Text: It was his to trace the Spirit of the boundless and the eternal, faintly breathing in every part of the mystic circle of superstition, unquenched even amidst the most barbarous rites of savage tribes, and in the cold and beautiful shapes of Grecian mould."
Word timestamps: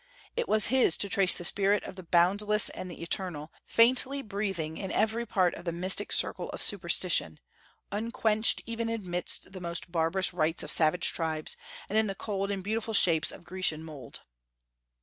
It 0.35 0.49
was 0.49 0.65
his 0.73 0.97
to 0.97 1.07
trace 1.07 1.35
the 1.35 1.45
Spirit 1.45 1.83
of 1.83 1.95
the 1.95 2.01
boundless 2.01 2.69
and 2.69 2.89
the 2.89 3.03
eternal, 3.03 3.53
faintly 3.67 4.23
breathing 4.23 4.77
in 4.79 4.91
every 4.91 5.27
part 5.27 5.53
of 5.53 5.63
the 5.63 5.71
mystic 5.71 6.11
circle 6.11 6.49
of 6.49 6.61
superstition, 6.63 7.39
unquenched 7.91 8.63
even 8.65 8.89
amidst 8.89 9.51
the 9.53 9.61
most 9.61 9.91
barbarous 9.91 10.33
rites 10.33 10.63
of 10.63 10.71
savage 10.71 11.13
tribes, 11.13 11.55
and 11.87 11.99
in 11.99 12.07
the 12.07 12.15
cold 12.15 12.49
and 12.49 12.63
beautiful 12.63 12.95
shapes 12.95 13.31
of 13.31 13.43
Grecian 13.43 13.83
mould." 13.83 14.21